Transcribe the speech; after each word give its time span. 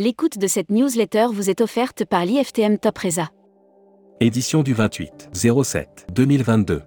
L'écoute 0.00 0.38
de 0.38 0.46
cette 0.46 0.70
newsletter 0.70 1.26
vous 1.32 1.50
est 1.50 1.60
offerte 1.60 2.04
par 2.04 2.24
l'IFTM 2.24 2.78
Top 2.78 2.98
Reza. 2.98 3.30
Édition 4.20 4.62
du 4.62 4.72
28 4.72 5.30
07 5.34 6.06
2022. 6.12 6.82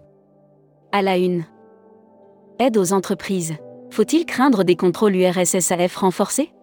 À 0.94 1.02
la 1.02 1.18
une. 1.18 1.44
Aide 2.58 2.78
aux 2.78 2.94
entreprises. 2.94 3.55
Faut-il 3.90 4.26
craindre 4.26 4.63
des 4.63 4.78
contrôles 4.78 5.18
URSSAF 5.18 5.94
renforcés? 5.97 6.54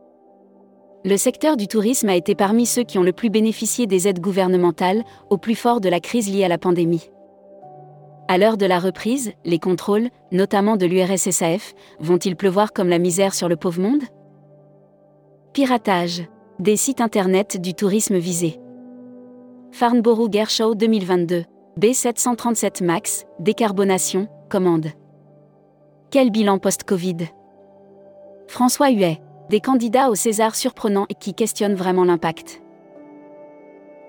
Le 1.04 1.18
secteur 1.18 1.58
du 1.58 1.68
tourisme 1.68 2.08
a 2.08 2.16
été 2.16 2.34
parmi 2.34 2.64
ceux 2.64 2.84
qui 2.84 2.96
ont 2.96 3.02
le 3.02 3.12
plus 3.12 3.28
bénéficié 3.28 3.86
des 3.86 4.08
aides 4.08 4.20
gouvernementales, 4.20 5.04
au 5.28 5.36
plus 5.36 5.54
fort 5.54 5.82
de 5.82 5.90
la 5.90 6.00
crise 6.00 6.32
liée 6.32 6.44
à 6.44 6.48
la 6.48 6.56
pandémie. 6.56 7.10
À 8.26 8.38
l'heure 8.38 8.56
de 8.56 8.64
la 8.64 8.78
reprise, 8.78 9.32
les 9.44 9.58
contrôles, 9.58 10.08
notamment 10.32 10.78
de 10.78 10.86
l'URSSAF, 10.86 11.74
vont-ils 12.00 12.36
pleuvoir 12.36 12.72
comme 12.72 12.88
la 12.88 12.98
misère 12.98 13.34
sur 13.34 13.50
le 13.50 13.56
pauvre 13.56 13.82
monde? 13.82 14.04
Piratage. 15.52 16.22
Des 16.58 16.76
sites 16.76 17.00
internet 17.00 17.60
du 17.60 17.72
tourisme 17.72 18.16
visé. 18.16 18.58
Farnborough 19.70 20.28
Show 20.48 20.74
2022. 20.74 21.44
B737 21.78 22.82
Max, 22.82 23.26
décarbonation, 23.38 24.26
commande. 24.50 24.88
Quel 26.10 26.32
bilan 26.32 26.58
post-Covid? 26.58 27.28
François 28.48 28.90
Huet. 28.90 29.20
Des 29.50 29.60
candidats 29.60 30.10
au 30.10 30.16
César 30.16 30.56
surprenants 30.56 31.06
et 31.08 31.14
qui 31.14 31.32
questionnent 31.32 31.76
vraiment 31.76 32.04
l'impact. 32.04 32.60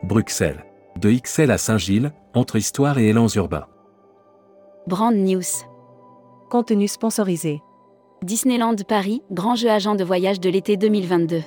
Bruxelles. 0.01 0.65
De 0.99 1.11
XL 1.11 1.51
à 1.51 1.59
Saint-Gilles, 1.59 2.11
entre 2.33 2.55
histoire 2.55 2.97
et 2.97 3.09
élans 3.09 3.27
urbains. 3.27 3.67
Brand 4.87 5.13
News. 5.13 5.67
Contenu 6.49 6.87
sponsorisé. 6.87 7.61
Disneyland 8.23 8.75
Paris, 8.87 9.21
grand 9.29 9.53
jeu 9.53 9.69
agent 9.69 9.93
de 9.93 10.03
voyage 10.03 10.39
de 10.39 10.49
l'été 10.49 10.77
2022. 10.77 11.43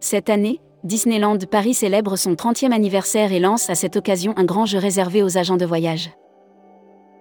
Cette 0.00 0.30
année, 0.30 0.60
Disneyland 0.82 1.38
Paris 1.50 1.74
célèbre 1.74 2.16
son 2.16 2.32
30e 2.32 2.72
anniversaire 2.72 3.32
et 3.32 3.38
lance 3.38 3.68
à 3.68 3.74
cette 3.74 3.96
occasion 3.96 4.32
un 4.38 4.44
grand 4.44 4.64
jeu 4.64 4.78
réservé 4.78 5.22
aux 5.22 5.36
agents 5.36 5.58
de 5.58 5.66
voyage. 5.66 6.10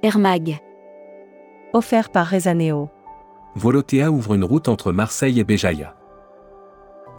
Air 0.02 0.18
Mag. 0.18 0.60
Offert 1.74 2.10
par 2.10 2.28
Rezaneo. 2.28 2.90
Volotea 3.56 4.10
ouvre 4.10 4.34
une 4.34 4.46
route 4.46 4.70
entre 4.70 4.94
Marseille 4.94 5.42
et 5.42 5.44
Béjaïa. 5.44 5.96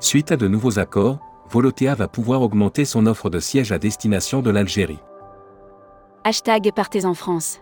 Suite 0.00 0.32
à 0.32 0.38
de 0.38 0.48
nouveaux 0.48 0.78
accords, 0.78 1.18
Volotea 1.50 1.94
va 1.94 2.08
pouvoir 2.08 2.40
augmenter 2.40 2.86
son 2.86 3.06
offre 3.06 3.28
de 3.28 3.38
sièges 3.38 3.72
à 3.72 3.78
destination 3.78 4.40
de 4.40 4.50
l'Algérie. 4.50 5.00
Hashtag 6.24 6.72
Partez 6.74 7.04
en 7.04 7.14
France. 7.14 7.60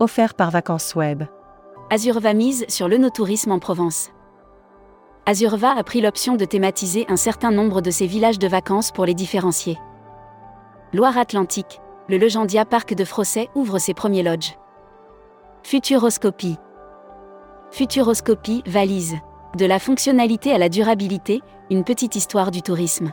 Offert 0.00 0.34
par 0.34 0.50
Vacances 0.50 0.96
Web. 0.96 1.22
Azurva 1.90 2.34
mise 2.34 2.64
sur 2.68 2.88
le 2.88 2.98
no-tourisme 2.98 3.52
en 3.52 3.60
Provence. 3.60 4.10
Azurva 5.24 5.70
a 5.76 5.84
pris 5.84 6.00
l'option 6.00 6.34
de 6.34 6.44
thématiser 6.44 7.06
un 7.08 7.16
certain 7.16 7.52
nombre 7.52 7.80
de 7.80 7.92
ses 7.92 8.06
villages 8.06 8.40
de 8.40 8.48
vacances 8.48 8.90
pour 8.90 9.04
les 9.04 9.14
différencier. 9.14 9.78
Loire-Atlantique, 10.92 11.80
le 12.08 12.18
Legendia 12.18 12.64
Parc 12.64 12.94
de 12.94 13.04
Frosset 13.04 13.48
ouvre 13.54 13.78
ses 13.78 13.94
premiers 13.94 14.24
lodges. 14.24 14.58
Futuroscopie. 15.62 16.56
Futuroscopie 17.70 18.64
valise. 18.66 19.16
De 19.56 19.64
la 19.64 19.78
fonctionnalité 19.78 20.52
à 20.52 20.58
la 20.58 20.68
durabilité, 20.68 21.40
une 21.70 21.84
petite 21.84 22.16
histoire 22.16 22.50
du 22.50 22.62
tourisme. 22.62 23.12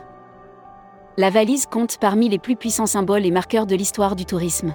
La 1.16 1.30
valise 1.30 1.66
compte 1.66 1.98
parmi 1.98 2.28
les 2.28 2.38
plus 2.38 2.56
puissants 2.56 2.86
symboles 2.86 3.24
et 3.24 3.30
marqueurs 3.30 3.66
de 3.66 3.76
l'histoire 3.76 4.16
du 4.16 4.24
tourisme. 4.24 4.74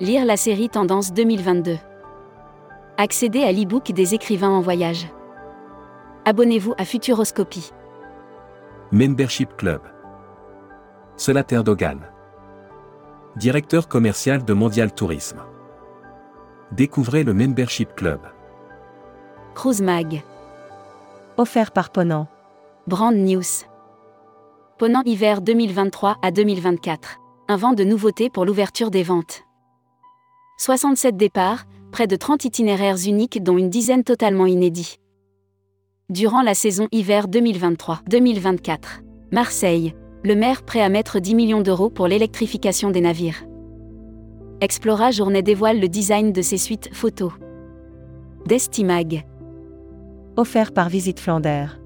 Lire 0.00 0.24
la 0.24 0.38
série 0.38 0.70
Tendance 0.70 1.12
2022. 1.12 1.76
Accéder 2.96 3.42
à 3.42 3.52
l'e-book 3.52 3.92
des 3.92 4.14
écrivains 4.14 4.50
en 4.50 4.60
voyage. 4.60 5.08
Abonnez-vous 6.28 6.74
à 6.76 6.84
Futuroscopie. 6.84 7.70
Membership 8.90 9.56
Club. 9.56 9.80
Solater 11.16 11.62
Dogan. 11.62 12.00
Directeur 13.36 13.86
commercial 13.86 14.44
de 14.44 14.52
Mondial 14.52 14.92
Tourisme. 14.92 15.44
Découvrez 16.72 17.22
le 17.22 17.32
Membership 17.32 17.94
Club. 17.94 18.18
Cruise 19.54 19.80
Mag. 19.80 20.24
Offert 21.36 21.70
par 21.70 21.90
Ponant. 21.90 22.26
Brand 22.88 23.14
News. 23.14 23.64
Ponant 24.78 25.04
hiver 25.04 25.40
2023 25.40 26.16
à 26.22 26.32
2024. 26.32 27.20
Un 27.46 27.56
vent 27.56 27.72
de 27.72 27.84
nouveautés 27.84 28.30
pour 28.30 28.44
l'ouverture 28.44 28.90
des 28.90 29.04
ventes. 29.04 29.44
67 30.58 31.16
départs, 31.16 31.66
près 31.92 32.08
de 32.08 32.16
30 32.16 32.44
itinéraires 32.44 32.98
uniques 33.06 33.44
dont 33.44 33.56
une 33.56 33.70
dizaine 33.70 34.02
totalement 34.02 34.46
inédits. 34.46 34.98
Durant 36.08 36.42
la 36.42 36.54
saison 36.54 36.86
hiver 36.92 37.26
2023-2024. 37.26 38.78
Marseille. 39.32 39.92
Le 40.22 40.36
maire 40.36 40.62
prêt 40.62 40.80
à 40.80 40.88
mettre 40.88 41.18
10 41.18 41.34
millions 41.34 41.62
d'euros 41.62 41.90
pour 41.90 42.06
l'électrification 42.06 42.92
des 42.92 43.00
navires. 43.00 43.44
Explora 44.60 45.10
Journée 45.10 45.42
dévoile 45.42 45.80
le 45.80 45.88
design 45.88 46.30
de 46.30 46.42
ses 46.42 46.58
suites 46.58 46.90
photos. 46.92 47.32
Destimag. 48.46 49.26
Offert 50.36 50.72
par 50.72 50.88
Visite 50.88 51.18
Flandère. 51.18 51.80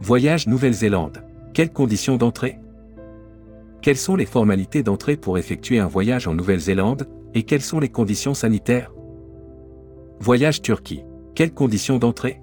Voyage 0.00 0.48
Nouvelle-Zélande. 0.48 1.22
Quelles 1.54 1.72
conditions 1.72 2.16
d'entrée? 2.16 2.58
Quelles 3.80 3.96
sont 3.96 4.16
les 4.16 4.26
formalités 4.26 4.82
d'entrée 4.82 5.16
pour 5.16 5.38
effectuer 5.38 5.78
un 5.78 5.86
voyage 5.86 6.26
en 6.26 6.34
Nouvelle-Zélande 6.34 7.08
et 7.32 7.44
quelles 7.44 7.62
sont 7.62 7.78
les 7.78 7.90
conditions 7.90 8.34
sanitaires? 8.34 8.92
Voyage 10.18 10.62
Turquie. 10.62 11.04
Quelles 11.36 11.54
conditions 11.54 11.98
d'entrée? 11.98 12.41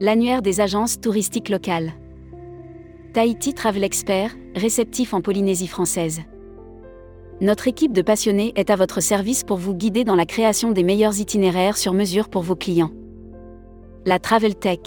L'annuaire 0.00 0.42
des 0.42 0.60
agences 0.60 1.00
touristiques 1.00 1.48
locales. 1.48 1.92
Tahiti 3.14 3.52
Travel 3.52 3.82
Expert, 3.82 4.30
réceptif 4.54 5.12
en 5.12 5.20
Polynésie 5.20 5.66
française. 5.66 6.20
Notre 7.40 7.66
équipe 7.66 7.92
de 7.92 8.02
passionnés 8.02 8.52
est 8.54 8.70
à 8.70 8.76
votre 8.76 9.00
service 9.00 9.42
pour 9.42 9.56
vous 9.56 9.74
guider 9.74 10.04
dans 10.04 10.14
la 10.14 10.24
création 10.24 10.70
des 10.70 10.84
meilleurs 10.84 11.18
itinéraires 11.18 11.76
sur 11.76 11.94
mesure 11.94 12.28
pour 12.28 12.42
vos 12.42 12.54
clients. 12.54 12.92
La 14.06 14.20
Travel 14.20 14.54
Tech. 14.54 14.78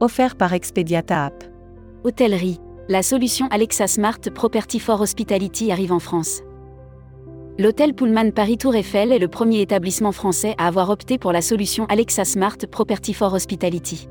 Offert 0.00 0.36
par 0.36 0.54
Expediata 0.54 1.26
App. 1.26 1.44
Hôtellerie. 2.02 2.60
La 2.88 3.02
solution 3.02 3.46
Alexa 3.50 3.88
Smart 3.88 4.20
Property 4.34 4.80
for 4.80 5.02
Hospitality 5.02 5.70
arrive 5.70 5.92
en 5.92 5.98
France. 5.98 6.42
L'hôtel 7.58 7.92
Pullman 7.92 8.30
Paris 8.30 8.56
Tour 8.56 8.74
Eiffel 8.76 9.12
est 9.12 9.18
le 9.18 9.28
premier 9.28 9.60
établissement 9.60 10.12
français 10.12 10.54
à 10.56 10.68
avoir 10.68 10.88
opté 10.88 11.18
pour 11.18 11.32
la 11.32 11.42
solution 11.42 11.84
Alexa 11.90 12.24
Smart 12.24 12.56
Property 12.56 13.12
for 13.12 13.34
Hospitality. 13.34 14.08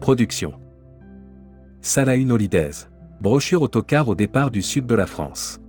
Production. 0.00 0.54
Salahin 1.80 2.30
Holidays. 2.30 2.88
Brochure 3.20 3.62
autocar 3.62 4.08
au 4.08 4.16
départ 4.16 4.50
du 4.50 4.60
sud 4.60 4.86
de 4.86 4.96
la 4.96 5.06
France. 5.06 5.60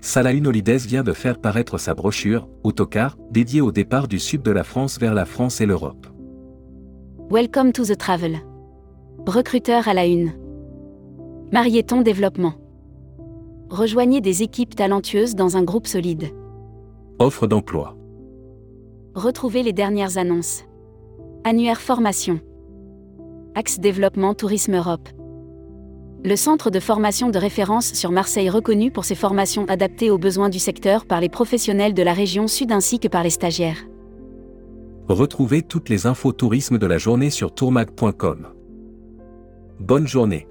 Salahin 0.00 0.46
Holidays 0.46 0.78
vient 0.78 1.02
de 1.02 1.12
faire 1.12 1.38
paraître 1.38 1.76
sa 1.76 1.92
brochure, 1.92 2.48
autocar, 2.62 3.18
dédiée 3.30 3.60
au 3.60 3.70
départ 3.70 4.08
du 4.08 4.18
sud 4.18 4.40
de 4.40 4.50
la 4.50 4.64
France 4.64 4.98
vers 4.98 5.12
la 5.12 5.26
France 5.26 5.60
et 5.60 5.66
l'Europe. 5.66 6.06
Welcome 7.30 7.72
to 7.72 7.84
the 7.84 7.98
travel. 7.98 8.38
Recruteur 9.26 9.88
à 9.88 9.94
la 9.94 10.06
une. 10.06 10.32
Marieton 11.52 12.00
Développement. 12.00 12.54
Rejoignez 13.70 14.20
des 14.20 14.42
équipes 14.42 14.74
talentueuses 14.74 15.34
dans 15.34 15.56
un 15.56 15.62
groupe 15.62 15.86
solide. 15.86 16.30
Offre 17.18 17.46
d'emploi. 17.46 17.96
Retrouvez 19.14 19.62
les 19.62 19.72
dernières 19.72 20.18
annonces. 20.18 20.64
Annuaire 21.44 21.80
formation. 21.80 22.40
Axe 23.54 23.78
développement 23.78 24.34
Tourisme 24.34 24.74
Europe. 24.76 25.08
Le 26.24 26.36
centre 26.36 26.70
de 26.70 26.80
formation 26.80 27.30
de 27.30 27.38
référence 27.38 27.92
sur 27.92 28.10
Marseille 28.10 28.50
reconnu 28.50 28.90
pour 28.90 29.04
ses 29.04 29.14
formations 29.14 29.66
adaptées 29.66 30.10
aux 30.10 30.18
besoins 30.18 30.48
du 30.48 30.58
secteur 30.58 31.04
par 31.04 31.20
les 31.20 31.28
professionnels 31.28 31.94
de 31.94 32.02
la 32.02 32.12
région 32.12 32.48
sud 32.48 32.72
ainsi 32.72 32.98
que 32.98 33.08
par 33.08 33.22
les 33.22 33.30
stagiaires. 33.30 33.86
Retrouvez 35.08 35.62
toutes 35.62 35.90
les 35.90 36.06
infos 36.06 36.32
tourisme 36.32 36.78
de 36.78 36.86
la 36.86 36.96
journée 36.96 37.30
sur 37.30 37.54
tourmag.com. 37.54 38.48
Bonne 39.80 40.06
journée. 40.06 40.48